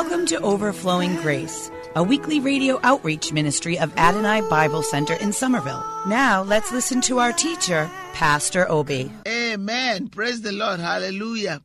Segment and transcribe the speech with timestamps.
[0.00, 5.84] Welcome to Overflowing Grace, a weekly radio outreach ministry of Adonai Bible Center in Somerville.
[6.06, 9.10] Now let's listen to our teacher, Pastor Obi.
[9.26, 10.06] Amen.
[10.06, 10.78] Praise the Lord.
[10.78, 11.62] Hallelujah.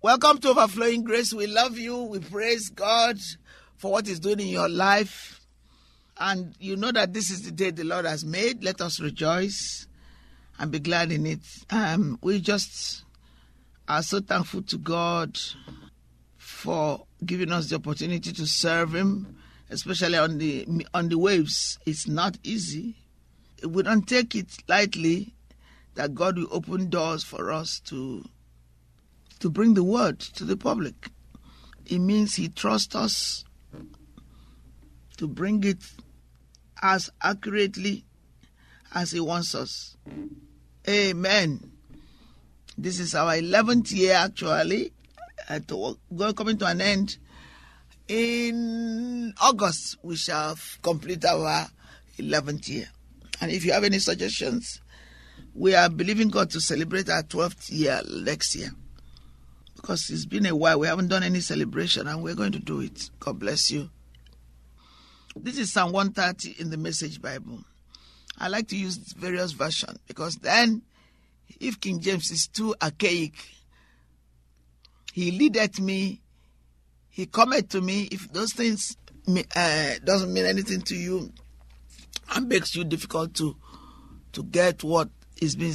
[0.00, 1.34] Welcome to Overflowing Grace.
[1.34, 2.04] We love you.
[2.04, 3.18] We praise God
[3.74, 5.40] for what He's doing in your life.
[6.16, 8.62] And you know that this is the day the Lord has made.
[8.62, 9.88] Let us rejoice
[10.56, 11.40] and be glad in it.
[11.68, 13.02] Um, we just
[13.88, 15.36] are so thankful to God
[16.38, 19.36] for giving us the opportunity to serve Him,
[19.70, 21.78] especially on the on the waves.
[21.86, 22.96] It's not easy.
[23.66, 25.34] We don't take it lightly
[25.94, 28.24] that God will open doors for us to
[29.40, 31.10] to bring the word to the public.
[31.86, 33.44] It means He trusts us
[35.16, 35.82] to bring it
[36.80, 38.04] as accurately
[38.94, 39.96] as He wants us.
[40.88, 41.70] Amen.
[42.78, 44.92] This is our 11th year actually,
[45.48, 47.16] to, go, coming to an end.
[48.08, 51.68] In August, we shall complete our
[52.18, 52.88] 11th year.
[53.40, 54.80] And if you have any suggestions,
[55.54, 58.70] we are believing God to celebrate our 12th year next year.
[59.76, 62.80] Because it's been a while, we haven't done any celebration, and we're going to do
[62.80, 63.10] it.
[63.18, 63.90] God bless you.
[65.34, 67.64] This is Psalm 130 in the Message Bible.
[68.38, 70.82] I like to use various versions because then,
[71.60, 73.32] if King James is too archaic,
[75.12, 76.20] he leadeth me,
[77.08, 78.08] he cometh to me.
[78.10, 78.96] If those things
[79.54, 81.32] uh, doesn't mean anything to you
[82.34, 83.56] and makes you difficult to
[84.32, 85.74] to get what is being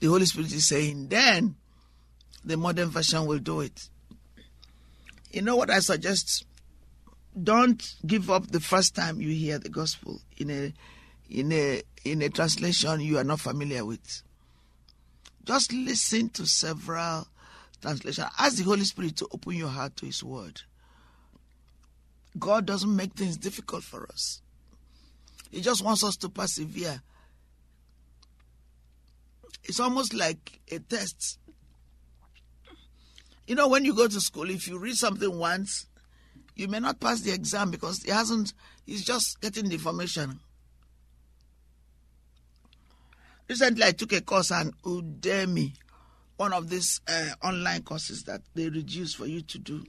[0.00, 1.54] the Holy Spirit is saying, then
[2.44, 3.88] the modern version will do it.
[5.30, 6.44] You know what I suggest?
[7.40, 10.72] don't give up the first time you hear the gospel in a
[11.28, 14.22] in a in a translation you are not familiar with.
[15.44, 17.26] Just listen to several
[17.80, 18.28] translations.
[18.38, 20.62] Ask the Holy Spirit to open your heart to His Word.
[22.38, 24.40] God doesn't make things difficult for us.
[25.50, 27.02] He just wants us to persevere.
[29.64, 31.38] It's almost like a test.
[33.46, 35.86] You know, when you go to school, if you read something once,
[36.54, 38.52] you may not pass the exam because he hasn't,
[38.86, 40.38] he's just getting the information.
[43.48, 45.72] Recently, I took a course on Udemy,
[46.40, 49.84] one of these uh, online courses that they reduce for you to do.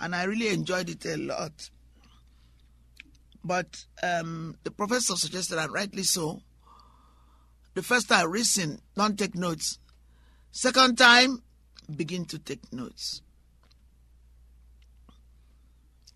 [0.00, 1.70] And I really enjoyed it a lot.
[3.44, 6.42] But um, the professor suggested, and rightly so,
[7.74, 9.78] the first time, listen, don't take notes.
[10.50, 11.44] Second time,
[11.94, 13.22] begin to take notes.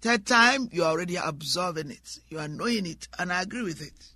[0.00, 2.18] Third time, you are already absorbing it.
[2.28, 4.08] You are knowing it, and I agree with it.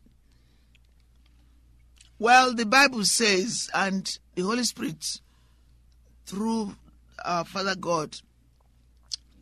[2.19, 5.20] Well, the Bible says, and the Holy Spirit,
[6.26, 6.74] through
[7.24, 8.16] our Father God,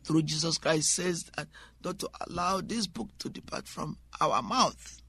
[0.03, 1.47] through Jesus Christ, says that
[1.83, 5.01] not to allow this book to depart from our mouth.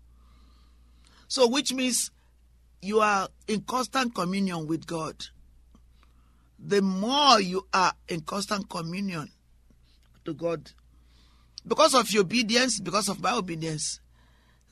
[1.28, 2.10] So, which means
[2.80, 5.16] you are in constant communion with God.
[6.58, 9.30] The more you are in constant communion
[10.24, 10.70] to God,
[11.66, 14.00] because of your obedience, because of my obedience,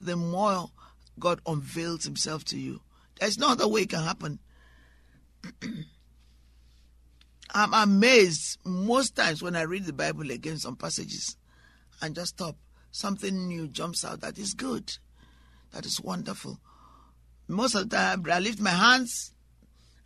[0.01, 0.71] the more
[1.19, 2.81] God unveils himself to you.
[3.19, 4.39] There's no other way it can happen.
[7.53, 11.37] I'm amazed most times when I read the Bible again, some passages,
[12.01, 12.57] and just stop.
[12.91, 14.93] Something new jumps out that is good,
[15.73, 16.59] that is wonderful.
[17.49, 19.33] Most of the time, I lift my hands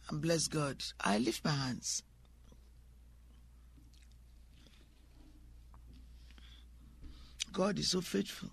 [0.09, 0.83] and bless God.
[1.01, 2.03] I lift my hands.
[7.53, 8.51] God is so faithful.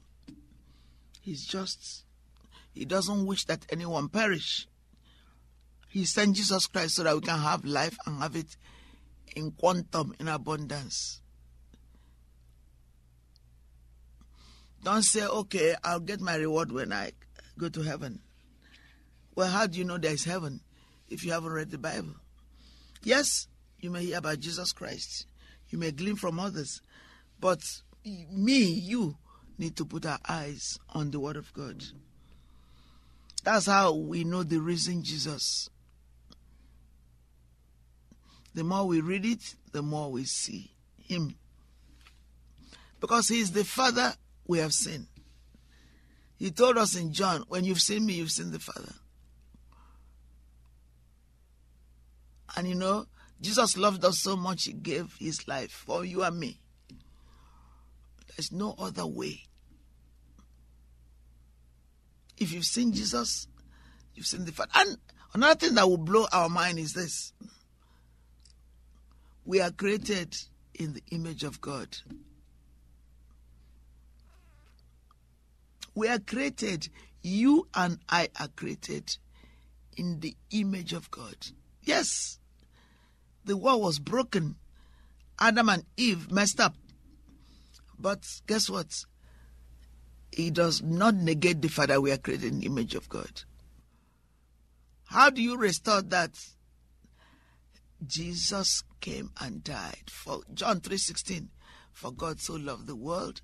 [1.21, 2.05] He's just.
[2.73, 4.67] He doesn't wish that anyone perish.
[5.89, 8.57] He sent Jesus Christ so that we can have life and have it
[9.35, 11.21] in quantum, in abundance.
[14.83, 17.11] Don't say, okay, I'll get my reward when I
[17.57, 18.19] go to heaven.
[19.35, 20.59] Well, how do you know there's heaven
[21.09, 22.15] if you haven't read the Bible?
[23.01, 23.47] Yes,
[23.79, 25.25] you may hear about Jesus Christ.
[25.69, 26.81] You may glean from others.
[27.39, 27.61] But
[28.05, 29.17] me, you
[29.57, 31.83] need to put our eyes on the Word of God.
[33.43, 35.69] That's how we know the risen Jesus.
[38.53, 41.35] The more we read it, the more we see Him.
[42.99, 44.13] Because He is the Father
[44.47, 45.07] we have seen.
[46.37, 48.93] He told us in John, When you've seen me, you've seen the Father.
[52.55, 53.07] And you know,
[53.41, 56.59] Jesus loved us so much, He gave His life for you and me.
[58.35, 59.43] There's no other way.
[62.37, 63.47] If you've seen Jesus,
[64.15, 64.71] you've seen the Father.
[64.75, 64.97] And
[65.33, 67.33] another thing that will blow our mind is this
[69.45, 70.35] we are created
[70.73, 71.97] in the image of God.
[75.95, 76.89] We are created,
[77.21, 79.15] you and I are created
[79.95, 81.35] in the image of God.
[81.83, 82.39] Yes,
[83.45, 84.55] the world was broken.
[85.39, 86.75] Adam and Eve messed up.
[87.99, 89.05] But guess what?
[90.31, 93.43] It does not negate the fact that we are created in the image of God.
[95.05, 96.31] How do you restore that?
[98.07, 100.09] Jesus came and died.
[100.09, 101.49] For John 3:16,
[101.91, 103.41] for God so loved the world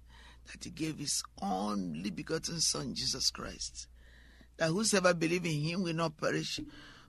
[0.52, 3.88] that he gave his only begotten son Jesus Christ.
[4.58, 6.60] That whosoever believe in him will not perish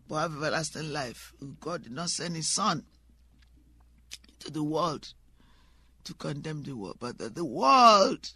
[0.08, 1.32] but have everlasting life.
[1.61, 2.85] God did not send his son
[4.41, 5.14] to the world
[6.05, 8.32] to condemn the world, but that the world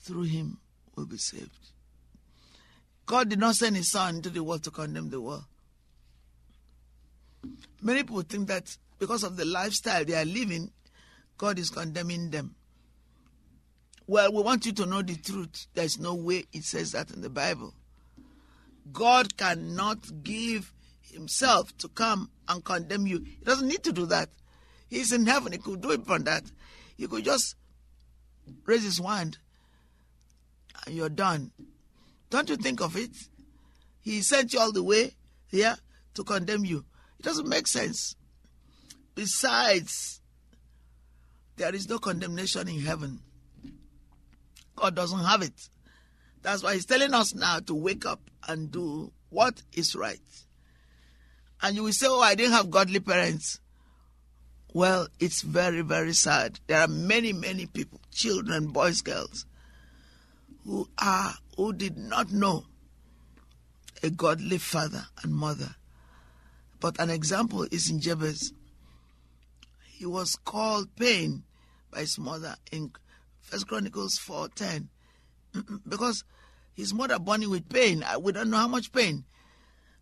[0.00, 0.60] through him
[0.96, 1.50] will be saved.
[3.06, 5.44] God did not send his son into the world to condemn the world.
[7.82, 10.70] Many people think that because of the lifestyle they are living,
[11.36, 12.54] God is condemning them.
[14.06, 15.66] Well, we want you to know the truth.
[15.74, 17.74] There's no way it says that in the Bible.
[18.92, 23.18] God cannot give himself to come and condemn you.
[23.18, 24.28] He doesn't need to do that.
[24.88, 25.52] He's in heaven.
[25.52, 26.44] He could do it from that.
[26.96, 27.56] He could just
[28.64, 29.38] raise his hand
[30.86, 31.52] and you're done.
[32.30, 33.10] Don't you think of it?
[34.00, 35.14] He sent you all the way
[35.48, 35.76] here
[36.14, 36.84] to condemn you.
[37.22, 38.16] It doesn't make sense.
[39.14, 40.20] Besides,
[41.54, 43.20] there is no condemnation in heaven.
[44.74, 45.52] God doesn't have it.
[46.42, 50.18] That's why He's telling us now to wake up and do what is right.
[51.62, 53.60] And you will say, Oh, I didn't have godly parents.
[54.74, 56.58] Well, it's very, very sad.
[56.66, 59.46] There are many, many people, children, boys, girls,
[60.64, 62.64] who are who did not know
[64.02, 65.76] a godly father and mother.
[66.82, 68.52] But an example is in Jabez.
[69.86, 71.44] He was called pain
[71.92, 72.90] by his mother in
[73.40, 74.88] First Chronicles 4:10
[75.88, 76.24] because
[76.74, 78.04] his mother born him with pain.
[78.20, 79.24] We don't know how much pain.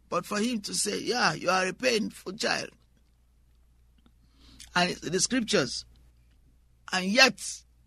[0.08, 2.70] But for him to say, yeah, you are a painful child.
[4.74, 5.84] And the scriptures.
[6.92, 7.38] And yet,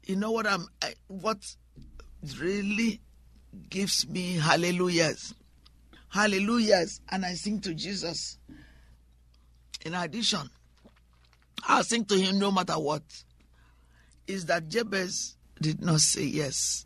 [0.05, 1.39] you know what I'm I, what
[2.37, 3.01] really
[3.69, 5.33] gives me hallelujahs.
[6.09, 7.01] Hallelujahs.
[7.09, 8.37] And I sing to Jesus.
[9.85, 10.50] In addition,
[11.68, 13.03] I sing to him no matter what.
[14.25, 16.85] Is that Jabez did not say yes.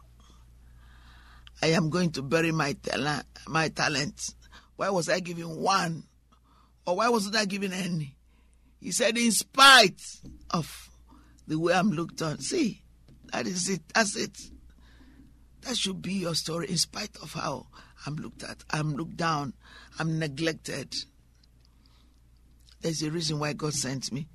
[1.62, 3.26] I am going to bury my talent.
[3.48, 4.34] My talent.
[4.76, 6.04] Why was I giving one,
[6.86, 8.16] or why wasn't I giving any?
[8.80, 10.02] He said, in spite
[10.52, 10.90] of
[11.48, 12.40] the way I'm looked on.
[12.40, 12.84] See,
[13.32, 13.82] that is it.
[13.94, 14.38] That's it.
[15.62, 16.70] That should be your story.
[16.70, 17.68] In spite of how
[18.06, 19.54] I'm looked at, I'm looked down,
[19.98, 20.96] I'm neglected.
[22.82, 24.28] There's a reason why God sent me.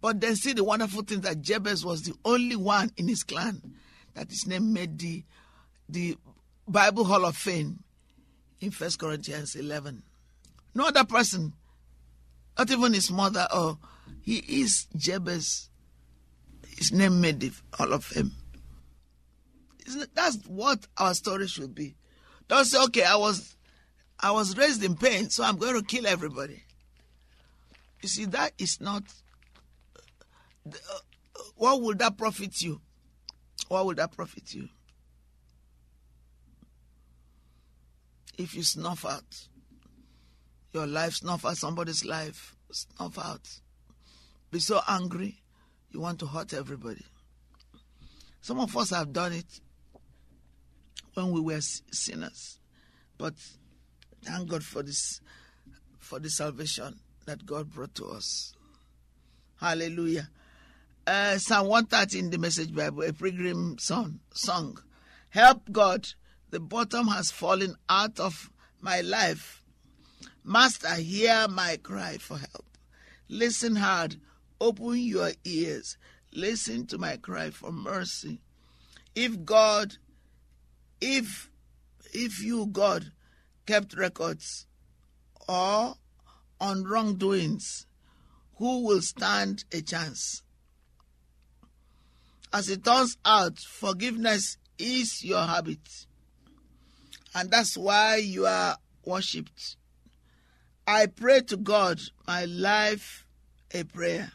[0.00, 3.60] But then see the wonderful thing that Jabez was the only one in his clan
[4.14, 5.24] that his name made the
[5.88, 6.16] the
[6.66, 7.82] Bible Hall of Fame
[8.60, 10.02] in First Corinthians 11.
[10.74, 11.52] No other person,
[12.58, 13.78] not even his mother, or
[14.22, 15.70] he is Jabez.
[16.76, 18.32] His name made the Hall of Fame.
[20.14, 21.94] That's what our story should be.
[22.48, 23.56] Don't say, okay, I was,
[24.18, 26.62] I was raised in pain, so I'm going to kill everybody.
[28.06, 29.02] You see, that is not.
[30.64, 30.98] Uh,
[31.56, 32.80] what would that profit you?
[33.66, 34.68] What would that profit you?
[38.38, 39.48] If you snuff out
[40.72, 43.60] your life, snuff out somebody's life, snuff out.
[44.52, 45.42] Be so angry,
[45.90, 47.04] you want to hurt everybody.
[48.40, 49.60] Some of us have done it
[51.14, 52.60] when we were sinners,
[53.18, 53.34] but
[54.22, 55.20] thank God for this,
[55.98, 58.54] for the salvation that God brought to us.
[59.60, 60.30] Hallelujah.
[61.06, 64.20] Uh, Psalm 130 in the Message Bible, a pilgrim song.
[64.32, 64.78] song.
[65.30, 66.08] Help God,
[66.50, 69.62] the bottom has fallen out of my life.
[70.44, 72.64] Master, hear my cry for help.
[73.28, 74.16] Listen hard,
[74.60, 75.96] open your ears.
[76.32, 78.40] listen to my cry for mercy.
[79.14, 79.96] If God,
[81.00, 81.50] if
[82.12, 83.10] if you, God,
[83.66, 84.66] kept records
[85.48, 85.96] or
[86.60, 87.86] on wrongdoings,
[88.56, 90.42] who will stand a chance?
[92.52, 96.06] As it turns out, forgiveness is your habit.
[97.34, 99.76] And that's why you are worshipped.
[100.86, 103.26] I pray to God, my life
[103.74, 104.32] a prayer,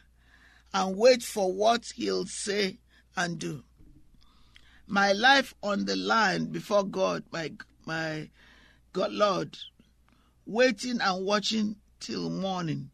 [0.73, 2.77] and wait for what He'll say
[3.15, 3.63] and do.
[4.85, 7.53] My life on the line before God, my
[7.85, 8.29] my
[8.93, 9.57] God Lord,
[10.45, 12.89] waiting and watching till morning,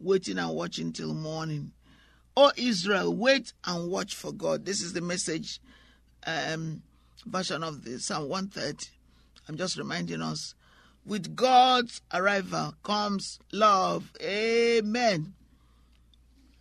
[0.00, 1.70] waiting and watching till morning.
[2.36, 4.64] O Israel, wait and watch for God.
[4.64, 5.60] This is the message
[6.26, 6.82] um,
[7.24, 8.88] version of the Psalm 130.
[9.48, 10.54] I'm just reminding us.
[11.04, 14.10] With God's arrival comes love.
[14.20, 15.34] Amen.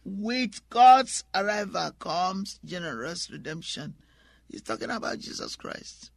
[0.04, 3.96] With God's arrival comes generous redemption.
[4.48, 6.12] He's talking about Jesus Christ.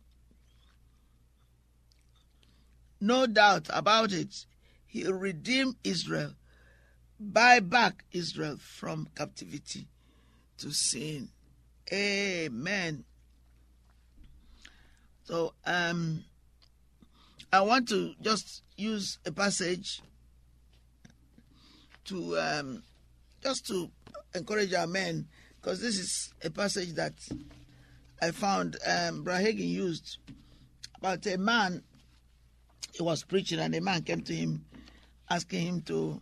[3.00, 4.44] No doubt about it.
[4.88, 6.32] He'll redeem Israel,
[7.20, 9.86] buy back Israel from captivity
[10.58, 11.28] to sin.
[11.92, 13.04] Amen.
[15.24, 16.24] So um
[17.52, 20.00] I want to just use a passage
[22.06, 22.82] to um
[23.42, 23.90] just to
[24.34, 25.28] encourage our men
[25.60, 27.12] because this is a passage that
[28.22, 30.16] I found um used
[30.96, 31.82] about a man
[32.92, 34.64] he was preaching and a man came to him
[35.30, 36.20] asking him to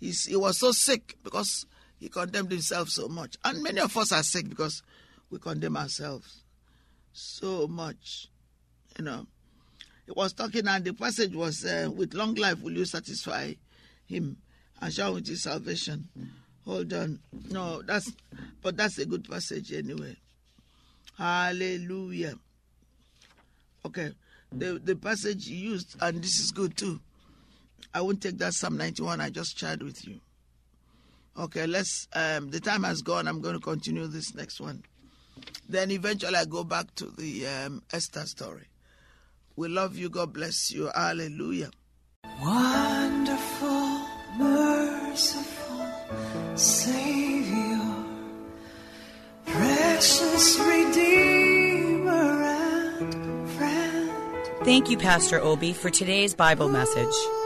[0.00, 1.66] he's, he was so sick because
[1.98, 3.36] he condemned himself so much.
[3.44, 4.82] And many of us are sick because
[5.30, 6.42] we condemn ourselves
[7.12, 8.28] so much
[8.98, 9.26] you know.
[10.06, 13.54] He was talking and the passage was uh, with long life will you satisfy
[14.06, 14.36] him
[14.80, 16.08] and shall with his salvation?
[16.64, 17.18] Hold on.
[17.50, 18.12] No that's
[18.62, 20.16] but that's a good passage anyway.
[21.18, 22.34] Hallelujah.
[23.84, 24.12] Okay.
[24.52, 27.00] The the passage used and this is good too
[27.94, 30.20] i won't take that psalm 91 i just shared with you.
[31.38, 33.28] Okay let's um the time has gone.
[33.28, 34.82] I'm going to continue this next one.
[35.68, 38.68] Then eventually i go back to the um, esther story.
[39.56, 40.10] We love you.
[40.10, 40.90] God bless you.
[40.94, 41.70] Hallelujah.
[42.42, 44.00] Wonderful,
[44.36, 45.86] merciful
[46.54, 47.80] Savior,
[49.46, 54.10] precious Redeemer and friend.
[54.64, 57.14] Thank you, Pastor Obi, for today's Bible message.